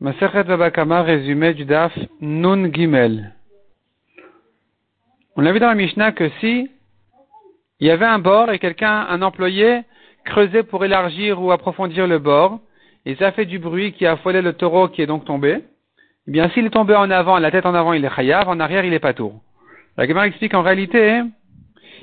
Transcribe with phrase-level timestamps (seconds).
[0.00, 3.32] Maseret Babakama, résumé du DAF Nun Gimel.
[5.36, 6.68] On a vu dans la Mishnah que si
[7.78, 9.82] il y avait un bord et quelqu'un, un employé,
[10.24, 12.58] creusait pour élargir ou approfondir le bord,
[13.06, 15.60] et ça fait du bruit qui a affolé le taureau qui est donc tombé,
[16.26, 18.58] eh bien s'il est tombé en avant, la tête en avant, il est chayav, en
[18.58, 19.40] arrière, il est patour.
[19.96, 21.22] La Gemara explique en réalité,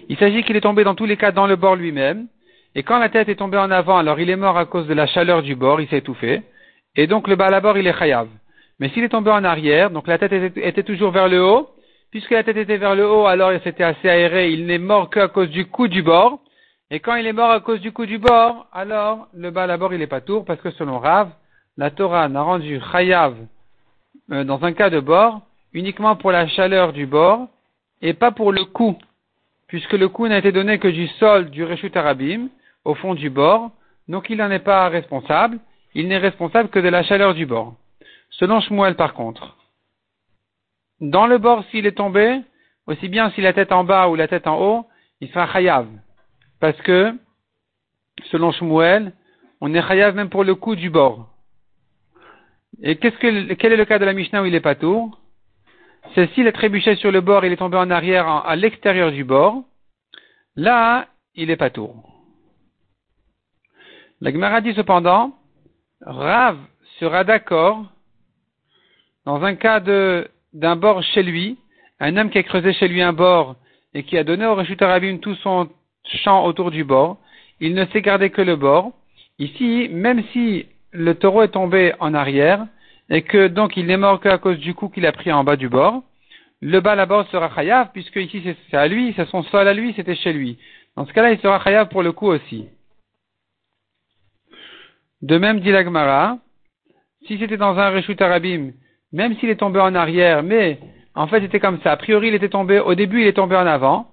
[0.07, 2.27] il s'agit qu'il est tombé dans tous les cas dans le bord lui-même,
[2.73, 4.93] et quand la tête est tombée en avant, alors il est mort à cause de
[4.93, 6.41] la chaleur du bord, il s'est étouffé,
[6.95, 8.27] et donc le balabord il est chayav.
[8.79, 11.69] Mais s'il est tombé en arrière, donc la tête était, toujours vers le haut,
[12.09, 15.27] puisque la tête était vers le haut, alors c'était assez aéré, il n'est mort qu'à
[15.27, 16.39] cause du coup du bord,
[16.89, 20.01] et quand il est mort à cause du coup du bord, alors le balabord il
[20.01, 21.29] est pas tour, parce que selon Rav,
[21.77, 23.35] la Torah n'a rendu chayav
[24.31, 25.41] euh, dans un cas de bord
[25.73, 27.47] uniquement pour la chaleur du bord
[28.01, 28.97] et pas pour le coup,
[29.67, 32.49] puisque le coup n'a été donné que du sol du Reshut Arabim,
[32.83, 33.71] au fond du bord,
[34.07, 35.59] donc il n'en est pas responsable,
[35.93, 37.75] il n'est responsable que de la chaleur du bord.
[38.31, 39.57] Selon Shmuel, par contre,
[40.99, 42.41] dans le bord, s'il est tombé,
[42.87, 44.85] aussi bien si la tête en bas ou la tête en haut,
[45.19, 45.87] il sera chayav.
[46.59, 47.13] Parce que,
[48.31, 49.13] selon Shmuel,
[49.59, 51.29] on est chayav même pour le coup du bord.
[52.81, 55.19] Et qu'est-ce que, quel est le cas de la Mishnah où il est pas tour?
[56.15, 59.23] C'est s'il est trébuché sur le bord, il est tombé en arrière à l'extérieur du
[59.23, 59.63] bord.
[60.55, 61.95] Là, il est pas tour.
[64.19, 65.33] La Gemara dit cependant,
[66.05, 66.57] Rav
[66.99, 67.85] sera d'accord
[69.25, 71.57] dans un cas d'un bord chez lui,
[71.99, 73.55] un homme qui a creusé chez lui un bord
[73.93, 75.69] et qui a donné au Reshut Arabim tout son
[76.23, 77.17] champ autour du bord,
[77.59, 78.91] il ne s'est gardé que le bord.
[79.37, 82.65] Ici, même si le taureau est tombé en arrière
[83.09, 85.55] et que donc il n'est mort qu'à cause du coup qu'il a pris en bas
[85.55, 86.01] du bord,
[86.61, 88.41] le bas là-bas sera chayav puisque ici
[88.71, 90.57] c'est à lui, c'est son sol à lui, c'était chez lui.
[90.95, 92.67] Dans ce cas-là, il sera chayav pour le coup aussi.
[95.21, 96.37] De même, dit l'Agmara,
[97.27, 98.71] si c'était dans un Reshut Arabim,
[99.11, 100.79] même s'il est tombé en arrière, mais
[101.13, 101.91] en fait c'était comme ça.
[101.91, 104.11] A priori, il était tombé, au début, il est tombé en avant,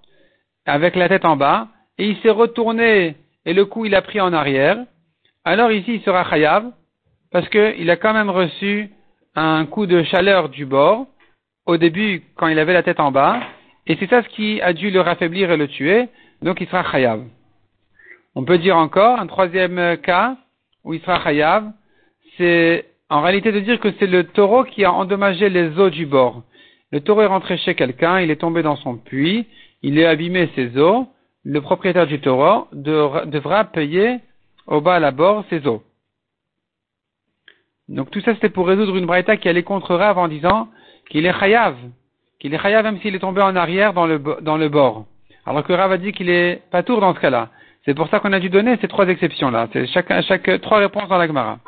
[0.67, 3.17] avec la tête en bas, et il s'est retourné,
[3.47, 4.77] et le coup, il a pris en arrière.
[5.45, 6.71] Alors ici, il sera chayav,
[7.33, 8.91] parce qu'il a quand même reçu
[9.35, 11.07] un coup de chaleur du bord,
[11.65, 13.41] au début, quand il avait la tête en bas,
[13.87, 16.09] et c'est ça ce qui a dû le raffaiblir et le tuer,
[16.43, 17.25] donc il sera chayav.
[18.35, 20.37] On peut dire encore, un troisième cas,
[20.85, 21.71] où il sera chayav,
[22.37, 26.07] c'est en réalité de dire que c'est le taureau qui a endommagé les eaux du
[26.07, 26.43] bord.
[26.93, 29.47] Le taureau est rentré chez quelqu'un, il est tombé dans son puits,
[29.83, 31.07] il a abîmé ses eaux,
[31.45, 34.19] le propriétaire du taureau devra payer
[34.67, 35.83] au bas à la bord ses eaux.
[37.89, 40.69] Donc tout ça c'était pour résoudre une braïta qui allait contre Rav en disant
[41.09, 41.77] qu'il est chayav,
[42.39, 45.07] qu'il est chayav même s'il est tombé en arrière dans le, dans le bord.
[45.47, 47.49] Alors que Rav a dit qu'il est pas tour dans ce cas-là.
[47.85, 49.69] C'est pour ça qu'on a dû donner ces trois exceptions-là.
[49.73, 51.59] C'est chaque, trois réponses dans la Gemara.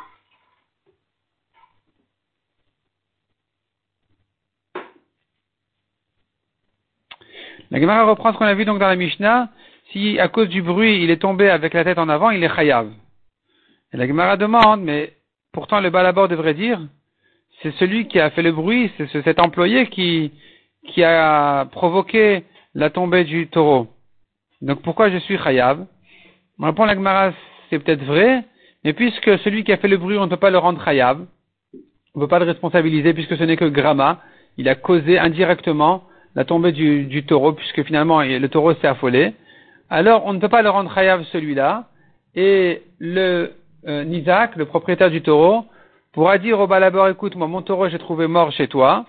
[7.71, 9.49] La Gemara reprend ce qu'on a vu donc dans la Mishnah.
[9.91, 12.53] Si à cause du bruit il est tombé avec la tête en avant, il est
[12.53, 12.91] chayav.
[13.93, 15.13] La Gemara demande, mais
[15.53, 16.79] pourtant le balabord devrait dire,
[17.61, 20.33] c'est celui qui a fait le bruit, c'est cet employé qui,
[20.87, 22.43] qui a provoqué
[22.73, 23.87] la tombée du taureau.
[24.61, 25.85] Donc pourquoi je suis chayav?
[26.59, 27.31] On répond la Gemara,
[27.69, 28.43] c'est peut-être vrai,
[28.83, 31.25] mais puisque celui qui a fait le bruit, on ne peut pas le rendre chayav,
[32.13, 34.21] on ne peut pas le responsabiliser puisque ce n'est que Grama,
[34.57, 36.03] il a causé indirectement
[36.35, 39.33] la tombée du, taureau, puisque finalement le taureau s'est affolé.
[39.89, 41.89] Alors on ne peut pas le rendre chayav celui-là,
[42.35, 43.51] et le
[43.87, 45.65] euh, Nizak, le propriétaire du taureau,
[46.13, 49.05] pourra dire au balabor, écoute, moi mon taureau j'ai trouvé mort chez toi,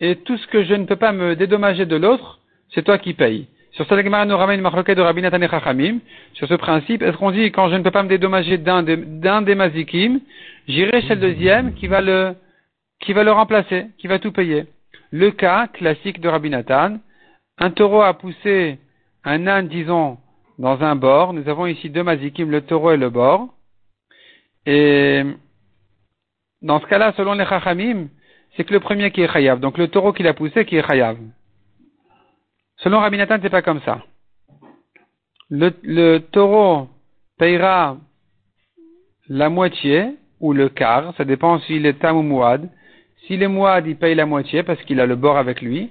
[0.00, 2.40] et tout ce que je ne peux pas me dédommager de l'autre,
[2.74, 3.46] c'est toi qui payes.
[3.76, 5.98] Sur de Chachamim.
[6.32, 9.54] Sur ce principe, est-ce qu'on dit quand je ne peux pas me dédommager d'un des,
[9.54, 10.20] mazikim,
[10.66, 12.34] j'irai chez le deuxième qui va le,
[13.00, 14.64] qui va le remplacer, qui va tout payer?
[15.10, 16.96] Le cas classique de Rabbi Nathan,
[17.58, 18.78] un taureau a poussé
[19.24, 20.16] un âne, disons,
[20.58, 21.34] dans un bord.
[21.34, 23.48] Nous avons ici deux mazikim, le taureau et le bord.
[24.64, 25.22] Et
[26.62, 28.08] dans ce cas-là, selon les Chachamim,
[28.56, 29.60] c'est que le premier qui est chayav.
[29.60, 31.18] Donc le taureau qui l'a poussé qui est chayav.
[32.78, 34.02] Selon Rabbi Nathan, c'est pas comme ça.
[35.50, 36.88] Le, taureau
[37.38, 37.96] payera
[39.28, 42.68] la moitié ou le quart, ça dépend s'il est tam ou mouad.
[43.26, 45.90] S'il est mouad, il paye la moitié parce qu'il a le bord avec lui.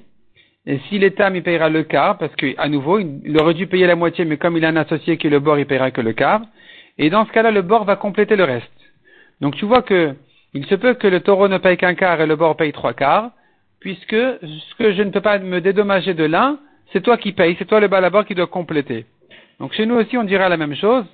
[0.68, 3.88] Et s'il est tam, il payera le quart parce qu'à nouveau, il aurait dû payer
[3.88, 6.02] la moitié, mais comme il a un associé qui est le bord, il payera que
[6.02, 6.42] le quart.
[6.98, 8.72] Et dans ce cas-là, le bord va compléter le reste.
[9.42, 10.16] Donc tu vois que
[10.54, 12.94] il se peut que le taureau ne paye qu'un quart et le bord paye trois
[12.94, 13.32] quarts,
[13.80, 16.60] puisque ce que je ne peux pas me dédommager de l'un,
[16.92, 19.06] c'est toi qui payes, c'est toi le balabar qui doit compléter.
[19.60, 21.06] Donc chez nous aussi, on dirait la même chose,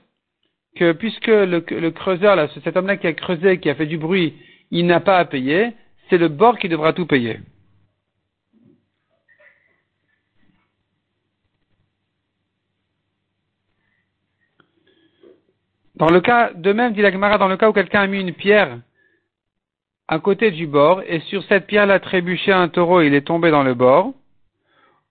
[0.76, 4.36] que puisque le, creuseur, là, cet homme-là qui a creusé, qui a fait du bruit,
[4.72, 5.74] il n'a pas à payer,
[6.10, 7.40] c'est le bord qui devra tout payer.
[15.96, 18.22] Dans le cas, de même, dit la Gemara, dans le cas où quelqu'un a mis
[18.22, 18.80] une pierre
[20.08, 23.22] à côté du bord, et sur cette pierre, il a trébuché un taureau, il est
[23.22, 24.14] tombé dans le bord,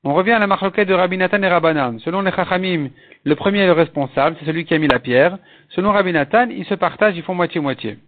[0.02, 1.98] on revient à la marloquette de Rabbi Nathan et Rabbanan.
[2.00, 2.88] Selon les Chachamim,
[3.24, 5.38] le premier est le responsable, c'est celui qui a mis la pierre.
[5.70, 7.98] Selon Rabbi Nathan, ils se partagent, ils font moitié-moitié.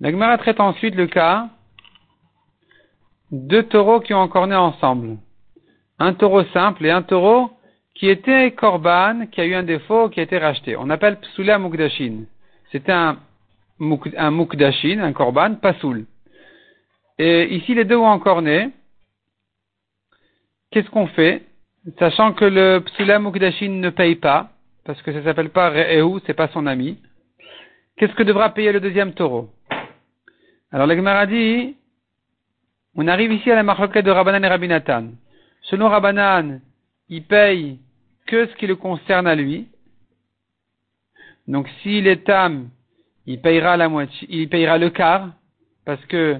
[0.00, 1.48] La traite ensuite le cas
[3.30, 5.18] deux taureaux qui ont encore né ensemble.
[5.98, 7.50] Un taureau simple et un taureau
[7.94, 10.76] qui était korban, qui a eu un défaut, qui a été racheté.
[10.76, 12.24] On appelle psoula mukdashin.
[12.72, 13.18] C'était un,
[14.16, 16.06] un mukdashin, un korban, pasoul.
[17.18, 18.70] Et ici, les deux ont encore né.
[20.70, 21.42] Qu'est-ce qu'on fait?
[21.98, 24.50] Sachant que le psoula mukdashin ne paye pas,
[24.84, 26.98] parce que ça s'appelle pas Re'ehu, c'est pas son ami.
[27.96, 29.50] Qu'est-ce que devra payer le deuxième taureau?
[30.72, 31.76] Alors, la dit,
[32.94, 35.08] on arrive ici à la marloquette de Rabbanan et Rabinatan.
[35.62, 36.60] Selon Rabbanan,
[37.08, 37.78] il paye
[38.26, 39.68] que ce qui le concerne à lui.
[41.48, 42.68] Donc s'il est âme,
[43.26, 45.30] il payera la moitié, il payera le quart,
[45.84, 46.38] parce que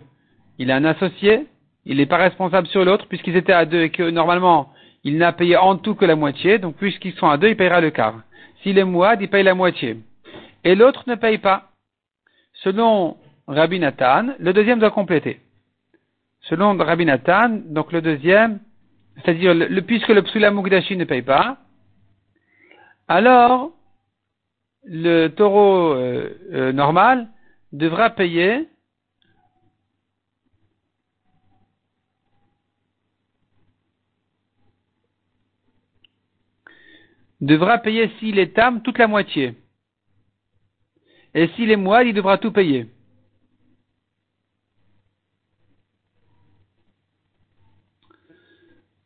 [0.58, 1.46] il a un associé,
[1.84, 4.72] il n'est pas responsable sur l'autre, puisqu'ils étaient à deux et que normalement
[5.04, 7.80] il n'a payé en tout que la moitié, donc puisqu'ils sont à deux, il payera
[7.80, 8.20] le quart.
[8.62, 9.96] S'il est mouad, il paye la moitié.
[10.64, 11.70] Et l'autre ne paye pas.
[12.62, 13.16] Selon
[13.46, 15.40] Rabbi Nathan, le deuxième doit compléter.
[16.42, 18.60] Selon Rabbi Nathan, donc le deuxième,
[19.16, 21.58] c'est-à-dire le, puisque le psula mukdashi ne paye pas,
[23.08, 23.72] alors
[24.84, 27.28] le taureau euh, euh, normal
[27.72, 28.68] devra payer
[37.40, 39.54] devra payer s'il est tam toute la moitié.
[41.34, 42.86] Et s'il est moelle, il devra tout payer.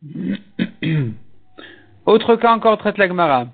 [2.07, 3.49] Autre cas encore traite la Gemara.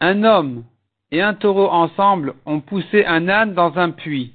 [0.00, 0.64] Un homme
[1.10, 4.34] et un taureau ensemble ont poussé un âne dans un puits.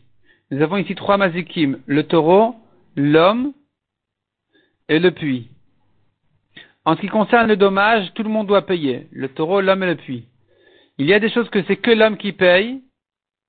[0.51, 2.55] Nous avons ici trois mazikim, le taureau,
[2.95, 3.53] l'homme
[4.89, 5.52] et le puits.
[6.85, 9.87] En ce qui concerne le dommage, tout le monde doit payer, le taureau, l'homme et
[9.87, 10.25] le puits.
[10.97, 12.81] Il y a des choses que c'est que l'homme qui paye,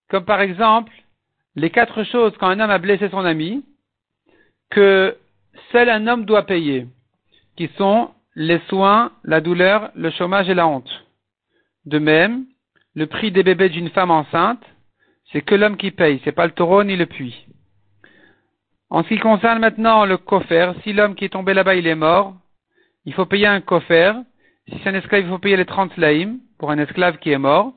[0.08, 0.92] comme par exemple
[1.56, 3.64] les quatre choses quand un homme a blessé son ami,
[4.70, 5.16] que
[5.72, 6.86] seul un homme doit payer,
[7.56, 10.90] qui sont les soins, la douleur, le chômage et la honte.
[11.86, 12.46] De même,
[12.94, 14.64] le prix des bébés d'une femme enceinte,
[15.32, 17.46] c'est que l'homme qui paye, c'est pas le taureau ni le puits.
[18.90, 21.94] En ce qui concerne maintenant le coffre, si l'homme qui est tombé là-bas il est
[21.94, 22.34] mort,
[23.04, 24.22] il faut payer un coffre.
[24.68, 27.38] Si c'est un esclave, il faut payer les 30 laïms pour un esclave qui est
[27.38, 27.74] mort.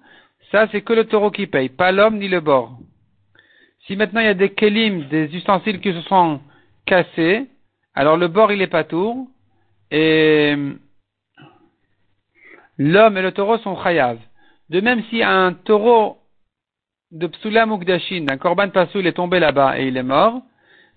[0.52, 2.78] Ça, c'est que le taureau qui paye, pas l'homme ni le bord.
[3.86, 6.42] Si maintenant il y a des kelim, des ustensiles qui se sont
[6.86, 7.48] cassés,
[7.96, 9.28] alors le bord il est pas tour,
[9.92, 10.56] et
[12.78, 14.20] l'homme et le taureau sont chayav.
[14.70, 16.18] De même si un taureau
[17.12, 20.42] de Psula Mukdashin, d'un Korban Pasoul est tombé là-bas et il est mort,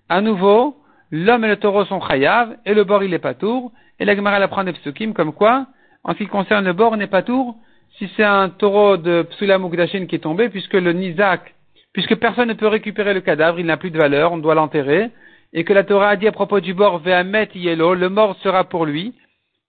[0.09, 0.80] à nouveau,
[1.11, 4.15] l'homme et le taureau sont chayav et le bord il est pas tour, et la
[4.15, 5.67] Gemara apprend des psukim comme quoi,
[6.03, 7.55] en ce qui concerne le bord n'est pas tour,
[7.97, 11.53] si c'est un taureau de Psula Mukdashin qui est tombé, puisque le Nizak,
[11.93, 15.11] puisque personne ne peut récupérer le cadavre, il n'a plus de valeur, on doit l'enterrer,
[15.53, 18.63] et que la Torah a dit à propos du mort, Ve'amet Yelo, le mort sera
[18.63, 19.13] pour lui,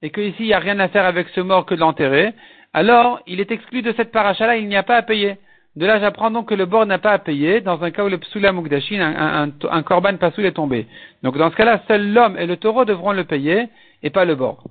[0.01, 2.33] et qu'ici il n'y a rien à faire avec ce mort que de l'enterrer,
[2.73, 5.37] alors il est exclu de cette paracha-là, il n'y a pas à payer.
[5.75, 8.09] De là, j'apprends donc que le bord n'a pas à payer dans un cas où
[8.09, 10.87] le psula mukdashin, un, un, un korban pasoul est tombé.
[11.23, 13.69] Donc dans ce cas-là, seul l'homme et le taureau devront le payer
[14.03, 14.65] et pas le bord.